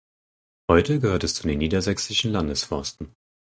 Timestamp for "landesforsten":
2.31-3.13